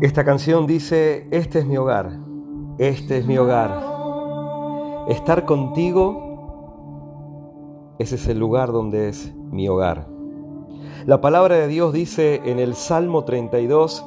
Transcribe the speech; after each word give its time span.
Esta 0.00 0.24
canción 0.24 0.66
dice, 0.66 1.28
este 1.30 1.60
es 1.60 1.66
mi 1.66 1.76
hogar, 1.76 2.20
este 2.78 3.18
es 3.18 3.26
mi 3.26 3.38
hogar. 3.38 3.97
Estar 5.08 5.46
contigo, 5.46 6.26
ese 7.98 8.16
es 8.16 8.28
el 8.28 8.38
lugar 8.38 8.72
donde 8.72 9.08
es 9.08 9.34
mi 9.50 9.66
hogar. 9.66 10.06
La 11.06 11.22
palabra 11.22 11.56
de 11.56 11.66
Dios 11.66 11.94
dice 11.94 12.42
en 12.44 12.58
el 12.58 12.74
Salmo 12.74 13.24
32, 13.24 14.04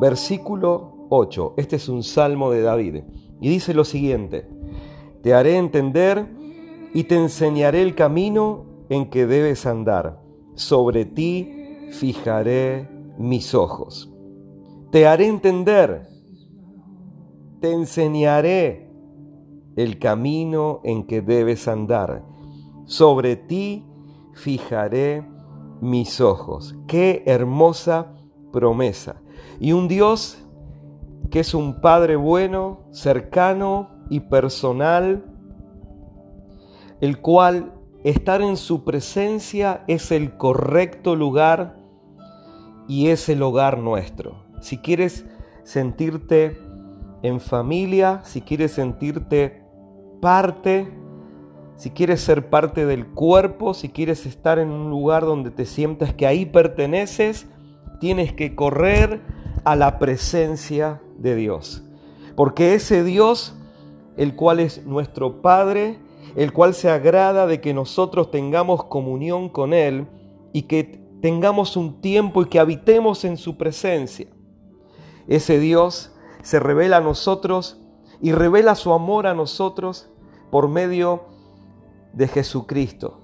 versículo 0.00 1.06
8, 1.08 1.54
este 1.56 1.76
es 1.76 1.88
un 1.88 2.02
salmo 2.02 2.50
de 2.50 2.62
David, 2.62 3.04
y 3.40 3.48
dice 3.48 3.74
lo 3.74 3.84
siguiente, 3.84 4.48
te 5.22 5.34
haré 5.34 5.56
entender 5.56 6.28
y 6.94 7.04
te 7.04 7.14
enseñaré 7.14 7.82
el 7.82 7.94
camino 7.94 8.64
en 8.88 9.08
que 9.08 9.28
debes 9.28 9.66
andar, 9.66 10.20
sobre 10.56 11.04
ti 11.04 11.88
fijaré 11.92 12.88
mis 13.18 13.54
ojos. 13.54 14.12
Te 14.90 15.06
haré 15.06 15.28
entender, 15.28 16.08
te 17.60 17.70
enseñaré 17.72 18.89
el 19.82 19.98
camino 19.98 20.80
en 20.84 21.06
que 21.06 21.20
debes 21.22 21.68
andar. 21.68 22.22
Sobre 22.84 23.36
ti 23.36 23.86
fijaré 24.34 25.24
mis 25.80 26.20
ojos. 26.20 26.74
Qué 26.86 27.22
hermosa 27.26 28.14
promesa. 28.52 29.22
Y 29.58 29.72
un 29.72 29.88
Dios 29.88 30.38
que 31.30 31.40
es 31.40 31.54
un 31.54 31.80
Padre 31.80 32.16
bueno, 32.16 32.80
cercano 32.90 33.90
y 34.10 34.20
personal, 34.20 35.24
el 37.00 37.20
cual 37.20 37.72
estar 38.02 38.42
en 38.42 38.56
su 38.56 38.84
presencia 38.84 39.84
es 39.86 40.10
el 40.10 40.36
correcto 40.36 41.14
lugar 41.14 41.78
y 42.88 43.08
es 43.08 43.28
el 43.28 43.42
hogar 43.42 43.78
nuestro. 43.78 44.44
Si 44.60 44.78
quieres 44.78 45.24
sentirte 45.62 46.58
en 47.22 47.40
familia, 47.40 48.22
si 48.24 48.40
quieres 48.40 48.72
sentirte 48.72 49.59
parte, 50.20 50.88
si 51.76 51.90
quieres 51.90 52.20
ser 52.20 52.50
parte 52.50 52.86
del 52.86 53.06
cuerpo, 53.06 53.74
si 53.74 53.88
quieres 53.88 54.26
estar 54.26 54.58
en 54.58 54.70
un 54.70 54.90
lugar 54.90 55.24
donde 55.24 55.50
te 55.50 55.64
sientas 55.64 56.12
que 56.12 56.26
ahí 56.26 56.46
perteneces, 56.46 57.46
tienes 58.00 58.32
que 58.32 58.54
correr 58.54 59.20
a 59.64 59.76
la 59.76 59.98
presencia 59.98 61.00
de 61.18 61.36
Dios. 61.36 61.82
Porque 62.36 62.74
ese 62.74 63.02
Dios, 63.02 63.54
el 64.16 64.34
cual 64.36 64.60
es 64.60 64.84
nuestro 64.84 65.40
Padre, 65.42 65.98
el 66.36 66.52
cual 66.52 66.74
se 66.74 66.90
agrada 66.90 67.46
de 67.46 67.60
que 67.60 67.74
nosotros 67.74 68.30
tengamos 68.30 68.84
comunión 68.84 69.48
con 69.48 69.72
Él 69.72 70.06
y 70.52 70.62
que 70.62 71.00
tengamos 71.20 71.76
un 71.76 72.00
tiempo 72.00 72.42
y 72.42 72.46
que 72.46 72.58
habitemos 72.58 73.24
en 73.24 73.36
su 73.36 73.56
presencia. 73.56 74.28
Ese 75.28 75.58
Dios 75.58 76.12
se 76.42 76.60
revela 76.60 76.98
a 76.98 77.02
nosotros 77.02 77.80
y 78.20 78.32
revela 78.32 78.74
su 78.74 78.92
amor 78.92 79.26
a 79.26 79.34
nosotros 79.34 80.10
por 80.50 80.68
medio 80.68 81.22
de 82.12 82.28
Jesucristo 82.28 83.20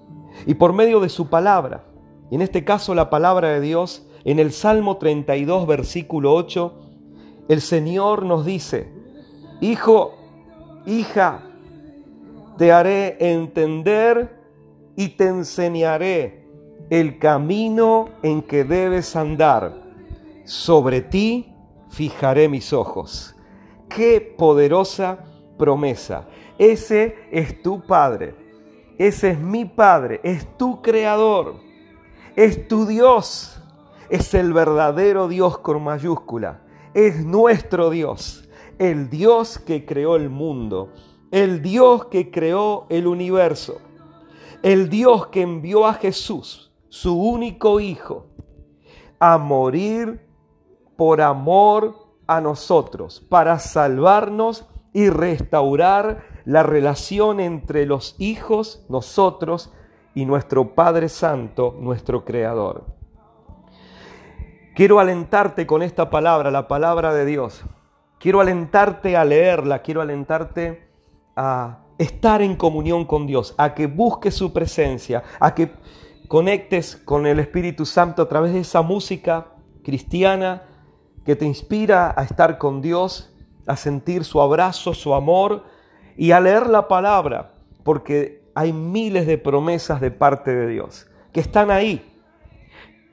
y 0.47 0.55
por 0.55 0.73
medio 0.73 1.01
de 1.01 1.09
su 1.09 1.29
palabra. 1.29 1.85
Y 2.31 2.37
en 2.37 2.43
este 2.43 2.65
caso 2.65 2.95
la 2.95 3.11
palabra 3.11 3.49
de 3.49 3.61
Dios, 3.61 4.07
en 4.25 4.39
el 4.39 4.53
Salmo 4.53 4.97
32, 4.97 5.67
versículo 5.67 6.35
8, 6.35 6.73
el 7.49 7.61
Señor 7.61 8.25
nos 8.25 8.45
dice, 8.45 8.91
Hijo, 9.61 10.15
hija, 10.85 11.43
te 12.59 12.73
haré 12.73 13.17
entender 13.21 14.37
y 14.97 15.11
te 15.11 15.29
enseñaré 15.29 16.47
el 16.91 17.19
camino 17.19 18.09
en 18.23 18.43
que 18.43 18.65
debes 18.65 19.15
andar. 19.17 19.85
Sobre 20.45 21.01
ti 21.01 21.55
fijaré 21.89 22.49
mis 22.49 22.73
ojos. 22.73 23.35
Qué 23.89 24.21
poderosa 24.21 25.25
promesa. 25.59 26.29
Ese 26.59 27.17
es 27.31 27.63
tu 27.63 27.87
Padre. 27.87 28.35
Ese 28.99 29.31
es 29.31 29.39
mi 29.39 29.65
Padre. 29.65 30.21
Es 30.23 30.57
tu 30.57 30.83
Creador. 30.83 31.57
Es 32.35 32.69
tu 32.69 32.87
Dios. 32.87 33.63
Es 34.09 34.33
el 34.35 34.53
verdadero 34.53 35.29
Dios 35.29 35.59
con 35.59 35.83
mayúscula. 35.83 36.63
Es 36.95 37.25
nuestro 37.25 37.91
Dios. 37.91 38.49
El 38.79 39.11
Dios 39.11 39.59
que 39.59 39.85
creó 39.85 40.17
el 40.17 40.31
mundo. 40.31 40.93
El 41.31 41.63
Dios 41.63 42.07
que 42.07 42.31
creó 42.31 42.87
el 42.89 43.07
universo. 43.07 43.81
El 44.63 44.89
Dios 44.89 45.27
que 45.29 45.43
envió 45.43 45.87
a 45.87 45.95
Jesús, 45.95 46.73
su 46.89 47.21
único 47.21 47.79
Hijo, 47.79 48.27
a 49.19 49.39
morir 49.39 50.27
por 50.97 51.21
amor 51.21 51.95
a 52.27 52.41
nosotros, 52.41 53.25
para 53.29 53.59
salvarnos 53.59 54.67
y 54.93 55.11
restaurar 55.11 56.36
la 56.47 56.63
relación 56.63 57.41
entre 57.41 57.85
los 57.87 58.15
hijos, 58.19 58.87
nosotros 58.89 59.73
y 60.15 60.25
nuestro 60.25 60.75
Padre 60.75 61.09
Santo, 61.09 61.77
nuestro 61.79 62.25
Creador. 62.25 62.87
Quiero 64.77 65.01
alentarte 65.01 65.67
con 65.67 65.83
esta 65.83 66.09
palabra, 66.09 66.51
la 66.53 66.69
palabra 66.69 67.13
de 67.13 67.27
Dios. 67.27 67.65
Quiero 68.19 68.41
alentarte 68.41 69.17
a 69.17 69.25
leerla, 69.25 69.83
quiero 69.83 70.01
alentarte 70.01 70.89
a 71.35 71.81
estar 71.99 72.41
en 72.43 72.55
comunión 72.55 73.05
con 73.07 73.27
Dios, 73.27 73.55
a 73.59 73.75
que 73.75 73.89
busques 73.89 74.35
su 74.35 74.53
presencia, 74.53 75.25
a 75.41 75.53
que 75.53 75.73
conectes 76.29 76.97
con 76.97 77.27
el 77.27 77.41
Espíritu 77.41 77.85
Santo 77.85 78.23
a 78.23 78.29
través 78.29 78.53
de 78.53 78.61
esa 78.61 78.83
música 78.83 79.49
cristiana 79.83 80.63
que 81.25 81.35
te 81.35 81.45
inspira 81.45 82.15
a 82.17 82.23
estar 82.23 82.57
con 82.59 82.81
Dios, 82.81 83.35
a 83.67 83.77
sentir 83.77 84.25
su 84.25 84.41
abrazo, 84.41 84.95
su 84.95 85.13
amor 85.13 85.76
y 86.17 86.33
a 86.33 86.41
leer 86.41 86.67
la 86.69 86.89
palabra, 86.89 87.53
porque 87.83 88.43
hay 88.55 88.73
miles 88.73 89.27
de 89.27 89.39
promesas 89.39 90.01
de 90.01 90.11
parte 90.11 90.55
de 90.55 90.67
Dios 90.67 91.07
que 91.33 91.41
están 91.41 91.71
ahí. 91.71 92.13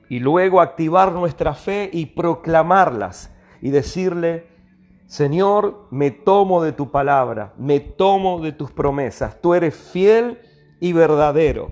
Y 0.10 0.20
luego 0.20 0.62
activar 0.62 1.12
nuestra 1.12 1.54
fe 1.54 1.90
y 1.92 2.08
proclamarlas 2.08 3.34
y 3.62 3.70
decirle, 3.70 4.48
Señor, 5.08 5.88
me 5.92 6.12
tomo 6.12 6.64
de 6.64 6.72
tu 6.72 6.92
palabra, 6.92 7.54
me 7.58 7.80
tomo 7.80 8.40
de 8.42 8.52
tus 8.52 8.72
promesas. 8.72 9.42
Tú 9.42 9.54
eres 9.54 9.76
fiel 9.76 10.40
y 10.80 10.94
verdadero. 10.94 11.72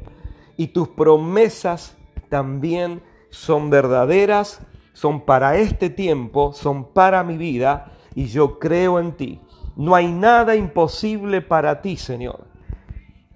Y 0.58 0.68
tus 0.68 0.90
promesas 0.90 1.98
también 2.30 3.02
son 3.30 3.70
verdaderas, 3.70 4.62
son 4.94 5.22
para 5.22 5.58
este 5.58 5.90
tiempo, 5.90 6.54
son 6.54 6.94
para 6.94 7.24
mi 7.24 7.38
vida, 7.38 7.94
y 8.14 8.26
yo 8.26 8.60
creo 8.60 9.00
en 9.00 9.14
ti. 9.14 9.40
No 9.76 9.96
hay 9.96 10.12
nada 10.12 10.56
imposible 10.56 11.42
para 11.42 11.82
ti, 11.82 11.98
Señor. 11.98 12.46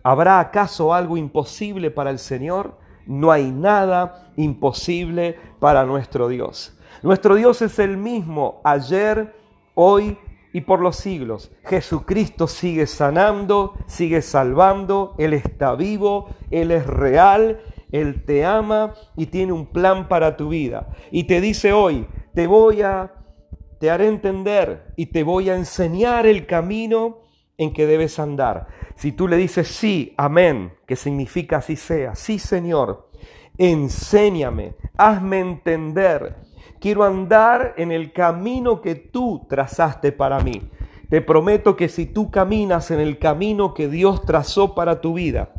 ¿Habrá 0.04 0.40
acaso 0.40 0.94
algo 0.94 1.18
imposible 1.18 1.90
para 1.92 2.12
el 2.12 2.20
Señor? 2.20 2.78
No 3.08 3.32
hay 3.32 3.52
nada 3.52 4.32
imposible 4.36 5.38
para 5.60 5.86
nuestro 5.86 6.28
Dios. 6.28 6.78
Nuestro 7.02 7.36
Dios 7.36 7.62
es 7.62 7.80
el 7.80 7.98
mismo 7.98 8.62
ayer, 8.64 9.36
hoy 9.74 10.18
y 10.54 10.62
por 10.62 10.80
los 10.80 10.96
siglos. 10.96 11.52
Jesucristo 11.66 12.48
sigue 12.48 12.88
sanando, 12.88 13.74
sigue 13.88 14.22
salvando, 14.22 15.14
Él 15.18 15.34
está 15.34 15.76
vivo, 15.76 16.30
Él 16.50 16.72
es 16.72 16.88
real, 16.88 17.62
Él 17.92 18.24
te 18.26 18.46
ama 18.46 18.94
y 19.18 19.26
tiene 19.26 19.52
un 19.52 19.66
plan 19.66 20.08
para 20.08 20.38
tu 20.38 20.50
vida. 20.50 20.88
Y 21.12 21.26
te 21.26 21.42
dice 21.42 21.74
hoy, 21.74 22.08
te 22.34 22.48
voy 22.48 22.82
a, 22.84 23.12
te 23.86 23.92
haré 23.92 24.08
entender 24.08 24.94
y 24.96 25.06
te 25.06 25.22
voy 25.22 25.52
a 25.52 25.56
enseñar 25.56 26.26
el 26.26 26.48
camino 26.48 27.20
en 27.56 27.72
que 27.72 27.86
debes 27.86 28.18
andar. 28.18 28.66
Si 28.96 29.12
tú 29.12 29.28
le 29.28 29.38
dices 29.38 29.68
sí, 29.68 30.12
amén, 30.18 30.74
que 30.88 30.96
significa 30.96 31.58
así 31.58 31.76
sea, 31.76 32.16
sí 32.16 32.40
Señor, 32.40 33.12
enséñame, 33.60 34.74
hazme 34.98 35.40
entender. 35.40 36.36
Quiero 36.80 37.04
andar 37.04 37.76
en 37.78 37.92
el 37.92 38.12
camino 38.12 38.82
que 38.82 38.96
tú 38.96 39.46
trazaste 39.48 40.12
para 40.12 40.40
mí. 40.40 40.68
Te 41.08 41.22
prometo 41.22 41.76
que 41.76 41.88
si 41.88 42.08
tú 42.08 42.32
caminas 42.32 42.90
en 42.90 43.00
el 43.00 43.20
camino 43.20 43.76
que 43.76 43.88
Dios 43.88 44.26
trazó 44.26 44.74
para 44.74 45.00
tu 45.00 45.14
vida, 45.14 45.54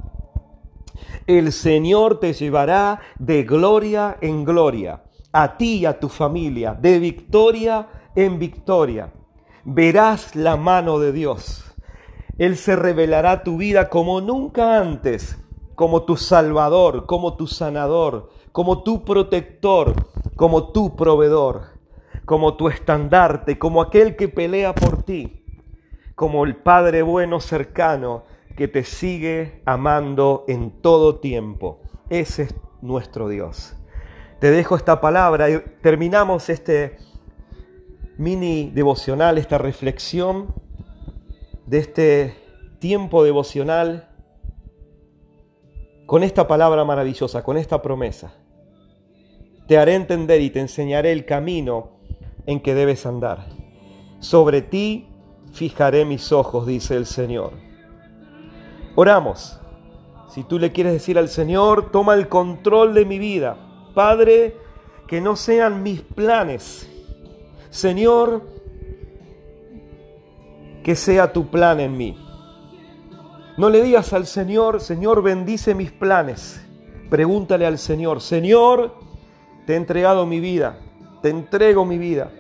el 1.29 1.53
Señor 1.53 2.19
te 2.19 2.33
llevará 2.33 2.99
de 3.21 3.45
gloria 3.45 4.17
en 4.21 4.45
gloria, 4.45 5.05
a 5.31 5.57
ti 5.57 5.77
y 5.77 5.87
a 5.87 6.01
tu 6.01 6.09
familia, 6.09 6.75
de 6.75 6.99
victoria 6.99 7.87
en 8.17 8.39
victoria. 8.39 9.13
Verás 9.65 10.35
la 10.35 10.57
mano 10.57 10.99
de 10.99 11.13
Dios 11.13 11.65
Él 12.39 12.57
se 12.57 12.77
revelará 12.77 13.43
tu 13.43 13.57
vida 13.57 13.89
como 13.89 14.21
nunca 14.21 14.79
antes, 14.79 15.39
como 15.75 16.03
tu 16.05 16.17
salvador, 16.17 17.07
como 17.07 17.37
tu 17.37 17.47
sanador, 17.47 18.31
como 18.53 18.83
tu 18.83 19.05
protector, 19.05 19.95
como 20.37 20.73
tu 20.73 20.97
proveedor, 20.97 21.63
como 22.25 22.57
tu 22.57 22.69
estandarte, 22.69 23.59
como 23.59 23.81
aquel 23.81 24.17
que 24.17 24.29
pelea 24.29 24.75
por 24.75 25.03
ti, 25.03 25.45
como 26.15 26.45
el 26.45 26.57
Padre 26.57 27.03
bueno 27.03 27.41
cercano 27.41 28.25
que 28.57 28.69
te 28.69 28.85
sigue 28.85 29.63
amando 29.67 30.45
en 30.49 30.83
todo 30.83 31.17
tiempo. 31.21 31.81
Ese 32.09 32.45
es 32.45 32.55
nuestro 32.83 33.29
Dios. 33.29 33.77
Te 34.41 34.51
dejo 34.51 34.77
esta 34.77 35.01
palabra 35.01 35.51
y 35.51 35.63
terminamos 35.83 36.49
este 36.51 36.99
mini 38.19 38.71
devocional, 38.71 39.39
esta 39.39 39.59
reflexión 39.59 40.55
de 41.67 41.79
este 41.79 42.35
tiempo 42.79 43.25
devocional 43.25 44.09
con 46.07 46.23
esta 46.23 46.47
palabra 46.47 46.85
maravillosa, 46.85 47.43
con 47.43 47.57
esta 47.57 47.83
promesa. 47.83 48.33
Te 49.67 49.77
haré 49.79 49.95
entender 49.95 50.41
y 50.41 50.51
te 50.51 50.61
enseñaré 50.61 51.13
el 51.13 51.25
camino 51.25 51.99
en 52.47 52.61
que 52.61 52.75
debes 52.75 53.05
andar. 53.07 53.47
Sobre 54.21 54.63
ti 54.63 55.09
fijaré 55.53 56.05
mis 56.05 56.31
ojos, 56.31 56.67
dice 56.67 56.97
el 56.97 57.07
Señor. 57.07 57.53
Oramos. 58.95 59.61
Si 60.29 60.45
tú 60.45 60.59
le 60.59 60.73
quieres 60.73 60.93
decir 60.93 61.19
al 61.19 61.29
Señor, 61.29 61.91
toma 61.91 62.15
el 62.15 62.29
control 62.29 62.95
de 62.95 63.05
mi 63.05 63.19
vida. 63.19 63.57
Padre, 63.95 64.57
que 65.07 65.21
no 65.21 65.35
sean 65.35 65.83
mis 65.83 66.03
planes. 66.03 66.89
Señor, 67.77 68.41
que 70.83 70.97
sea 70.97 71.31
tu 71.31 71.49
plan 71.49 71.79
en 71.79 71.95
mí. 71.95 72.17
No 73.59 73.69
le 73.69 73.83
digas 73.83 74.15
al 74.15 74.27
Señor, 74.27 74.81
Señor, 74.81 75.23
bendice 75.23 75.75
mis 75.75 75.93
planes. 75.93 76.65
Pregúntale 77.11 77.67
al 77.67 77.77
Señor, 77.77 78.23
Señor, 78.23 78.95
te 79.67 79.75
he 79.75 79.77
entregado 79.77 80.25
mi 80.25 80.41
vida, 80.41 80.79
te 81.21 81.29
entrego 81.29 81.85
mi 81.85 81.99
vida. 81.99 82.33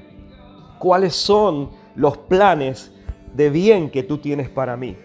¿Cuáles 0.78 1.14
son 1.14 1.68
los 1.96 2.16
planes 2.16 2.90
de 3.34 3.50
bien 3.50 3.90
que 3.90 4.04
tú 4.04 4.16
tienes 4.16 4.48
para 4.48 4.74
mí? 4.78 4.96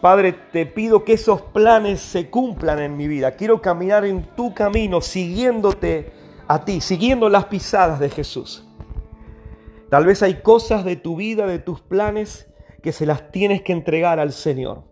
Padre, 0.00 0.34
te 0.52 0.66
pido 0.66 1.02
que 1.02 1.14
esos 1.14 1.42
planes 1.42 2.00
se 2.00 2.30
cumplan 2.30 2.78
en 2.78 2.96
mi 2.96 3.08
vida. 3.08 3.32
Quiero 3.32 3.60
caminar 3.60 4.04
en 4.04 4.22
tu 4.36 4.54
camino, 4.54 5.00
siguiéndote 5.00 6.12
a 6.46 6.64
ti, 6.64 6.80
siguiendo 6.80 7.28
las 7.28 7.46
pisadas 7.46 7.98
de 7.98 8.08
Jesús. 8.08 8.64
Tal 9.94 10.06
vez 10.06 10.24
hay 10.24 10.42
cosas 10.42 10.84
de 10.84 10.96
tu 10.96 11.14
vida, 11.14 11.46
de 11.46 11.60
tus 11.60 11.80
planes, 11.80 12.52
que 12.82 12.90
se 12.90 13.06
las 13.06 13.30
tienes 13.30 13.62
que 13.62 13.72
entregar 13.72 14.18
al 14.18 14.32
Señor, 14.32 14.82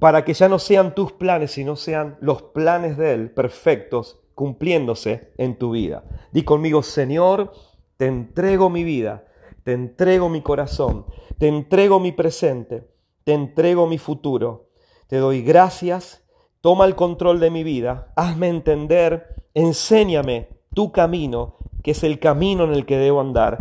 para 0.00 0.24
que 0.24 0.34
ya 0.34 0.48
no 0.48 0.58
sean 0.58 0.96
tus 0.96 1.12
planes, 1.12 1.52
sino 1.52 1.76
sean 1.76 2.18
los 2.20 2.42
planes 2.42 2.96
de 2.96 3.12
Él 3.12 3.30
perfectos, 3.30 4.20
cumpliéndose 4.34 5.32
en 5.38 5.56
tu 5.56 5.70
vida. 5.70 6.02
Di 6.32 6.42
conmigo, 6.42 6.82
Señor, 6.82 7.52
te 7.96 8.06
entrego 8.06 8.70
mi 8.70 8.82
vida, 8.82 9.28
te 9.62 9.72
entrego 9.72 10.28
mi 10.28 10.42
corazón, 10.42 11.06
te 11.38 11.46
entrego 11.46 12.00
mi 12.00 12.10
presente, 12.10 12.88
te 13.22 13.34
entrego 13.34 13.86
mi 13.86 13.98
futuro. 13.98 14.70
Te 15.06 15.18
doy 15.18 15.42
gracias, 15.42 16.24
toma 16.60 16.86
el 16.86 16.96
control 16.96 17.38
de 17.38 17.52
mi 17.52 17.62
vida, 17.62 18.12
hazme 18.16 18.48
entender, 18.48 19.46
enséñame 19.54 20.48
tu 20.74 20.90
camino, 20.90 21.56
que 21.84 21.92
es 21.92 22.02
el 22.02 22.18
camino 22.18 22.64
en 22.64 22.72
el 22.72 22.84
que 22.84 22.96
debo 22.96 23.20
andar. 23.20 23.60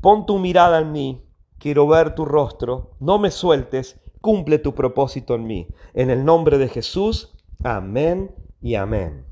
Pon 0.00 0.24
tu 0.24 0.38
mirada 0.38 0.80
en 0.80 0.92
mí, 0.92 1.22
quiero 1.58 1.86
ver 1.86 2.14
tu 2.14 2.24
rostro, 2.24 2.96
no 3.00 3.18
me 3.18 3.30
sueltes, 3.30 4.00
cumple 4.20 4.58
tu 4.58 4.74
propósito 4.74 5.34
en 5.34 5.46
mí. 5.46 5.68
En 5.92 6.08
el 6.08 6.24
nombre 6.24 6.56
de 6.56 6.68
Jesús, 6.68 7.36
amén 7.62 8.34
y 8.62 8.76
amén. 8.76 9.26